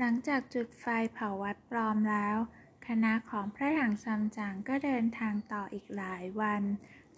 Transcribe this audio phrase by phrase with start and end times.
[0.00, 2.36] หลังจากจุดไฟเผาวัดปลอมแล้ว
[2.88, 6.62] คณะของพระถังซัมจั๋งก็เดินทางต่ออีกหลายวัน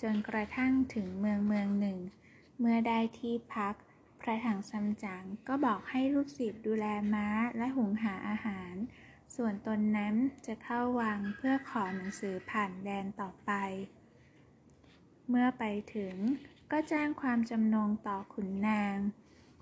[0.02, 1.98] จนกระทั่งถึงเมืองเมืองหนึ่ง
[2.58, 3.74] เมื่อได้ที่พัก
[4.20, 8.74] พระถังซัมจั๋งก็บอกให้ลูกศิษย์ดูแลม้าและหุงหาอาหาร
[9.36, 10.14] ส่วนตนนั้น
[10.46, 13.50] จะเข้าวังเพื่อขอหนังสือผ่านแดนต่อไป
[15.28, 16.16] เมื่อไปถึง
[16.70, 18.96] ก็แจ้งความจำนงต่อขุนนาง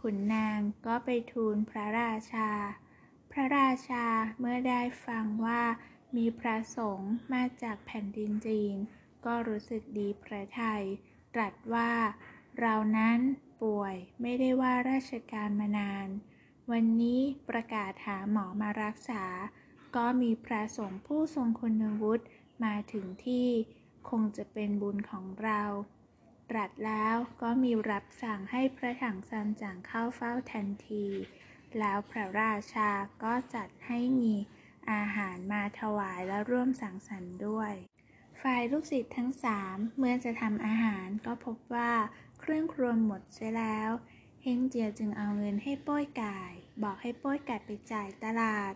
[0.01, 2.51] ขุนนางก็ไปทูลพระราชา
[3.39, 4.07] ระราชา
[4.39, 5.63] เมื่อได้ฟังว่า
[6.17, 8.77] มีพระสงฆ์มาจากแผ่นดินจีน
[9.25, 10.85] ก็รู้สึกดีพระทัย
[11.35, 11.93] ตรัสว่า
[12.61, 13.19] เรานั้น
[13.63, 16.09] ป่วยไม่ได้ว่าราชการมานาน
[16.71, 19.25] วันนี้ประกาศหาหมอมารักษา
[19.97, 22.25] ก็มีพระสงฆ์ผู้ทรงคุณวุฒิ
[22.65, 23.49] มาถึงที่
[24.11, 25.63] คงจะเป็นบุญของเรา
[26.51, 31.07] ตรัสแล้วก็มีรับสั่งให้พระถังซัมจั๋งเข้าเฝ้าทันที
[31.81, 32.91] แล้วพระราชา
[33.23, 34.35] ก็จัดให้มี
[34.91, 37.73] อาหารมาถวายและร่วมสังสรรค์ด้วย
[38.41, 41.93] ฝ่ายลูกศิษย์ทั้งสามเมื่อจะทำอาหารก็พบว่า
[42.41, 43.91] เครื่องครัวหมดเสียแล้ว
[44.43, 46.39] เฮงเจียจึงเอาเงินให้ป้ยไก่
[46.83, 48.73] บอกให้ป้ยไก่ไปจ่ายตลาด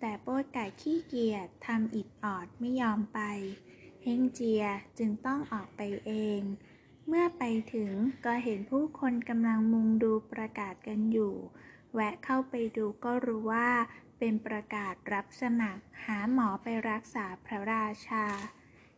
[0.00, 3.20] แต่ป้ยไก่ขี้เกียจทำอิดออดไม่ยอมไป
[4.02, 4.64] เฮงเจีย
[4.98, 6.40] จึงต้องออกไปเอง
[7.08, 7.92] เมื่อไปถึง
[8.24, 11.34] ก็เห็นผู้คนกำลังมุงดูประกาศกันอยู่
[11.92, 13.70] แวะเข้าไปดูก็รู้ว่า
[14.18, 18.26] เป็นประกาศรับสมัคร หาหมอไปรักษาพระราชา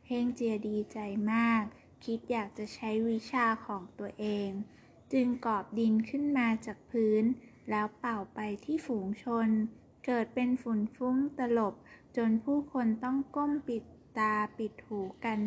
[0.07, 0.99] เฮงเจียดีใจ
[1.33, 1.63] มาก
[2.05, 4.51] คิดอยากจะใช้วิชาของตัวเอง
[5.13, 7.25] จึงกอบดินขึ้นมาจากพื้น
[7.71, 9.49] แล้วเป่าไปที่ฝูงชน
[10.07, 11.75] เกิดเป็นฝุ่นฟุ้งตลบ
[12.17, 13.85] จนผู้คนต้องก้มปิด
[14.19, 15.39] ตาปิดหูกัน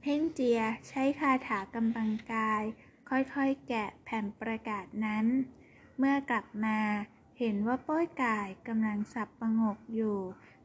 [0.00, 2.62] เพ่งเจียใช้คาถากำบังกาย
[3.08, 5.26] ค่อยๆแกะแผ่นประกาศนั้น
[5.98, 6.78] เมื่อกลับมา
[7.38, 10.18] เห็นว่าป้อยกายกำลังสับประงกอยู่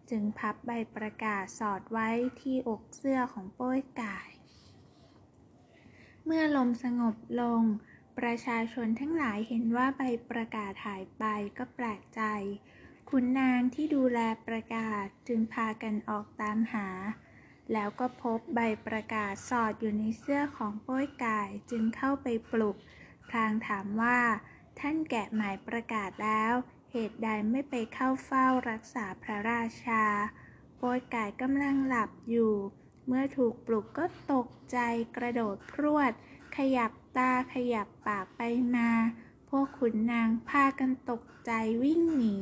[0.10, 2.10] จึงพับใบประกาศสอดไว้
[2.42, 4.30] ที่อกเสื้อของป้อยกาย
[6.26, 7.64] เมื่อลมสงบลง
[8.20, 10.02] ประชาชนทั้งหลายเห็นว่าใบ
[10.32, 11.24] ประกาศหายไป
[11.58, 12.22] ก็แปลกใจ
[13.10, 16.88] ขุนนางที่ดูแลประกาศจึงพากันออกตามหา
[17.74, 22.78] แล้วก็พบใบประกาศสอดอยู่ในเสื้อของโป้ยกายจึงเข้าไปปลุก
[23.30, 24.20] พลางถามว่า
[24.82, 26.54] ท่านแกะหมายประกาศแล้ว
[26.92, 30.04] เหตุใดไม่ไปเข้าเฝ้ารักษาพระราชา
[30.78, 32.54] โป้ยกายกำลังหลับอยู่
[33.08, 34.78] เมื่อถูกปลุกก็ตกใจ
[35.18, 36.12] กระโดดพรวด
[36.58, 38.42] ขยับตาขยับปากไป
[38.76, 38.90] มา
[39.50, 41.52] พวกขุนนางพากันตกใจ
[41.84, 42.38] วิ่งหนี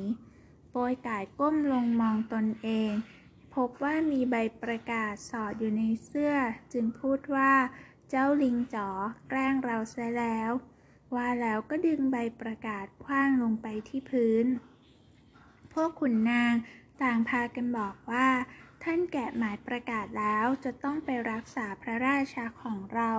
[0.71, 2.91] โป้ยกายก้มลงมองตนเอง
[3.55, 6.33] พบว่ามีใบประกาศสอดอยู่ในเสื้อ
[6.73, 7.53] จึงพูดว่า
[8.09, 8.89] เจ้าลิงจ๋อ
[9.29, 10.51] แกล้งเราเสียแล้ว
[11.15, 14.45] ว่าแล้วก็ดึงใบประกาศคว้างลงไปที่พื้น
[15.73, 16.53] พวกขุนนาง
[17.01, 18.27] ต่างพากันบอกว่า
[18.83, 23.11] ท่านแกะหมายประกาศแล้วจะต้องไปรักษาพระราชาของเรา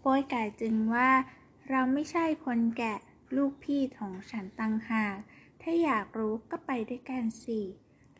[0.00, 1.10] โป้ยไก่จึงว่า
[1.70, 2.98] เราไม่ใช่คนแกะ
[3.36, 5.16] ลูกพี่ของฉันตังหาก
[5.62, 7.60] ถ้าอยากรู้ก็ไปด้วยกันสิ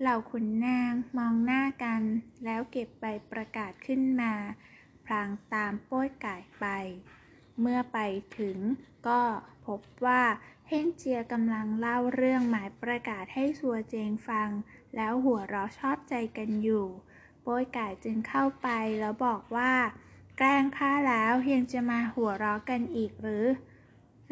[0.01, 2.03] เหล่าขุนนางมองหน้ากัน
[2.45, 4.33] แล้วเก็บใบประกาศขึ้นมา
[5.05, 6.67] พลางตามโป้ยไก่ไป
[7.61, 7.99] เมื่อไป
[8.39, 8.59] ถึง
[9.09, 9.23] ก็
[9.67, 10.23] พบว่า
[10.69, 14.49] เฮงเจียกำลังเล่าเรื่องหมายประกาศให้สัวเจงฟัง
[14.97, 16.87] แล้วหัวเราะชอบใจกันอยู่
[17.43, 18.69] โป้ยก่ายจึงเข้าไป
[19.01, 19.73] แล้วบอกว่า
[20.39, 23.47] แกล้งข้าแล้วยังจะมาหัวเราะกันอีกหรือ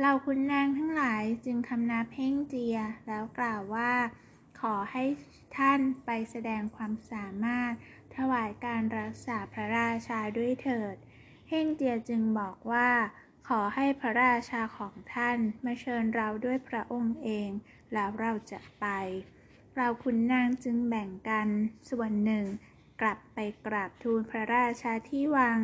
[0.00, 3.92] เราคุณนางทั้งหลายจึงคำนับเฮงเจียแล้วกล่าวว่า
[4.60, 5.04] ขอให้
[5.56, 7.72] ท่านไปแสดงความสามารถ
[8.16, 10.96] ถวายการรักษาพระราชาด้วยเถิด
[11.48, 12.90] เฮงเจียจึงบอกว่า
[13.48, 17.50] ขอให้พระราชาของท่านมาเชิญเราด้วยพระองค์เอง
[17.92, 18.86] แล้วเราจะไป
[19.76, 21.48] เราคุณนางจึงแบ่งกัน
[21.90, 22.44] ส่วนหนึ่ง
[23.00, 25.58] กลับไปกราบทูลพระราชาที่วัง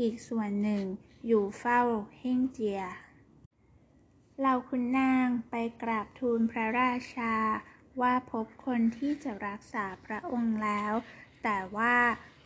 [0.00, 0.84] อีกส่วนหนึ่ง
[1.26, 1.80] อยู่เฝ้า
[2.18, 2.82] เฮงเจีย
[4.42, 7.34] เราคุณนางไปกราบทูลพระราชา
[8.00, 10.92] ว่าพบคนที่จะรักษาพระองค์แล้ว
[11.42, 11.96] แต่ว่า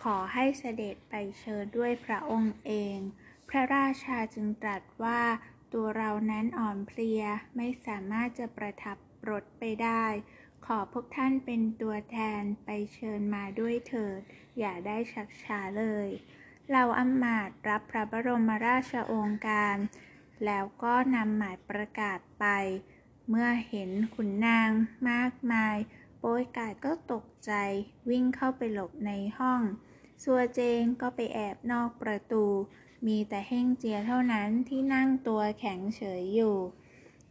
[0.03, 2.99] ขอให้เสด็จไปเชิญด้วยพระองค์เอง
[3.49, 5.23] พระราชาจึงตรัสว่า
[5.73, 7.23] ตัวเรานั้นอ่อนเพลีย
[7.57, 8.97] ไม่สามารถจะประทับ
[9.31, 10.05] รถไปได้
[10.67, 14.21] ขอพวกท่านเป็นตัวแทนไปเชิญมาด้วยเถิด
[14.59, 16.09] อย่าได้ชักช้าเลย
[16.73, 19.77] เราอำมาตรับพระบรมราชโองการ
[20.45, 22.47] แล้วก็นำหมายประกาศไป
[23.29, 24.71] เมื่อเห็นขุนนาง
[25.11, 25.77] มากมาย
[26.19, 27.53] โป้ยกายก็ตกใจ
[28.11, 29.63] วิ่งเข้าไปหลบในห้อง
[30.23, 32.45] ซัวเจงก็ไปแอบนอกประตู
[33.07, 36.57] มีแต่เฮ่งเจียเท่านั้นที่นั่งตัวแข็งเฉยอยู่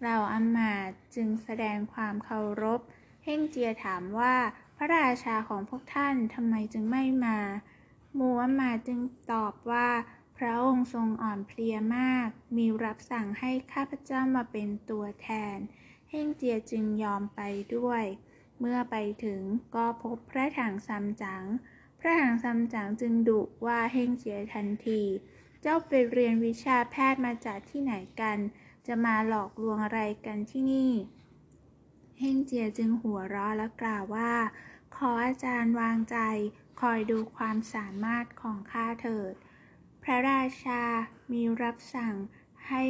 [0.04, 0.74] เราอามา
[1.16, 2.82] จึงแสดงความเคารพ
[3.24, 4.36] เฮงเจียถามว่า
[4.78, 7.40] พระราชาของพวกท่านทำไมจึงไม่มา
[8.18, 9.00] มูอัมมาจึง
[9.32, 9.90] ตอบว่า
[10.38, 15.58] พระองค์ทรงอ่อนเพลียมาก มีรับสั่งให้ข้าพเจ้ามาเป็นตัวแทน
[16.10, 17.42] เฮงเจียจึงยอมไป
[17.76, 18.04] ด้วย
[18.60, 19.42] เมื่อไปถึง
[19.76, 21.44] ก็พบพระถังซัมจั๋ง
[22.00, 25.02] พระถังซัมจั๋งจึงดุว่าเฮงเจียทันที
[25.62, 28.38] เจ้าไปเรียนวิชาแพทย์มาจากที่ไหนกัน
[28.88, 30.92] จะมาหลอกลวงอะไรกันที่นี่
[32.20, 34.34] เฮงเจียจึงหัวเราะและกล่าวว่า
[34.96, 36.18] ขออาจารย์วางใจ
[36.82, 39.34] คอยดูความสามารถของข้าเถิด
[40.04, 40.84] พระราชา
[41.32, 42.16] มีรับสั่ง
[42.68, 42.84] ให้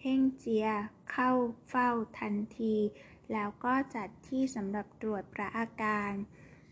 [0.00, 0.68] เฮงเจีย
[1.10, 1.30] เข้า
[1.68, 2.76] เฝ้าทันที
[3.32, 6.12] แล้วก็จัดที่สำหรับตรวจพระอาการ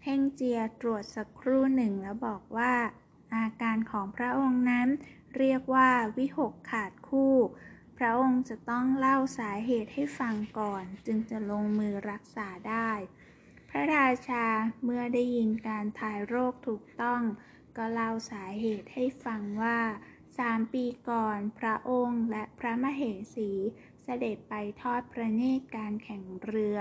[0.04, 2.74] เฮงเจียตรวจสักครู่หนึ่งแล้วบอกว่า
[3.34, 4.88] อาการของพระองค์นั้น
[5.36, 7.36] เรียกว่าวิหกขาดคู่
[7.98, 12.90] พระองค์จะต้องเล่าสาเหตุให้ฟังก่อน จึงจะลงมือรักษาได้
[13.70, 14.46] พระราชา
[14.84, 17.22] เมื่อได้ยินการถ่ายโรคถูกต้อง
[17.76, 19.80] ก็เล่าสาเหตุให้ฟังว่า
[20.38, 23.02] สามปีก่อนพระองค์และพระมเห
[23.34, 23.50] สี
[24.02, 26.78] เสด็จไปทอดพระเนตรการแข่งเรือ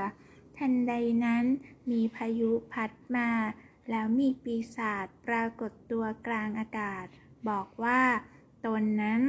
[0.62, 0.94] ทันใด
[1.25, 1.46] นั้น
[1.92, 3.30] มีพายุพัดมา
[3.90, 7.06] แล้วมีปีศาจปรากฏตัวกลางอากาศ
[7.50, 8.02] บอกว่า
[8.66, 9.22] ตนนั้น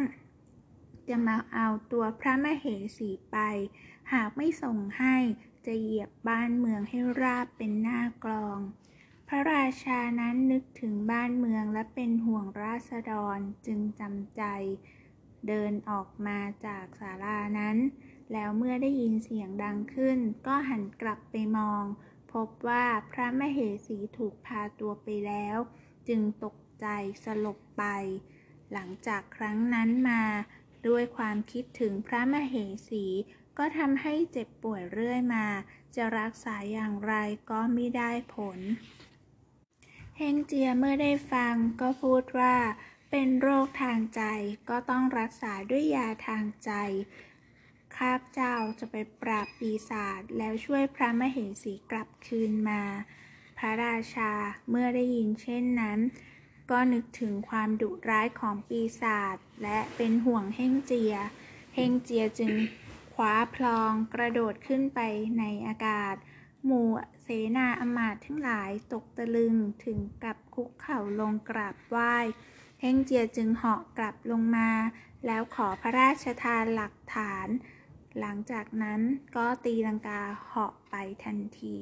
[1.08, 2.66] จะมาเอาตัวพระมเห
[2.98, 3.36] สีไป
[4.12, 5.16] หากไม่ส่งให้
[5.66, 8.58] จะเหยียบบ้านเมืองให้ราบเป็นหน้ากลอง
[9.28, 14.42] พระราชานั้นนึกถึงบ้านเมืองและเป็นห่วงราษฎรจึงจำใจ
[15.48, 17.76] เดินออกมาจากศาลานั้น
[18.32, 21.84] แล้วเมื่อได้ยินเสียงดังขึ้น ก็หันกลับไปมอง
[22.32, 25.56] พบว่าพระมเหสีถูกพาตัวไปแล้ว
[26.08, 26.86] จึงตกใจ
[27.24, 27.84] สลบไป
[28.72, 30.22] หลังจากครั้งนั้นมา
[30.88, 32.54] ด้วยความคิดถึงพระมเห
[32.88, 33.04] สี
[33.58, 35.46] ก็ทำให้เจ็บป่วยเรื่อยมา
[35.94, 37.14] จะรักษาอย่างไร
[37.50, 38.58] ก็ไม่ได้ผล
[40.18, 42.56] เฮงเจียเมื่อได้ฟังก็พูดว่า
[43.10, 44.22] เป็นโรคทางใจ
[44.68, 46.70] ก็ต้องรักษาด้วยยาทางใจ
[47.96, 52.82] ข้าพเจ้าจะไปปราบปีศาจแล้วช่วยพระมเหสีกลับคืนมา
[53.58, 54.32] พระราชา
[54.70, 55.98] เมื่อได้ยินเช่นนั้น
[56.70, 61.14] ก็นึกถึงความดุร้ายของปีศาจและเป็นห่วงเฮงเจีย
[61.74, 62.52] เฮงเจียจึง
[63.14, 65.00] คว้าพลองกระโดดขึ้นไป
[65.38, 66.14] ในอากาศ
[66.64, 66.88] หมู่
[67.22, 69.54] เสนาอมาตย์ทั้งหลายตกตะลึง
[69.84, 72.16] ถึงกับคุกเข่าลงกราบไหว้
[72.80, 74.70] เฮงเจียจึงเหาะกลับลงมา
[75.26, 77.48] แล้วขอพระราชทานหลักฐาน
[78.20, 79.00] หลังจากนั้น
[79.36, 80.94] ก็ตีลังกาเหาะไป
[81.24, 81.78] ทันที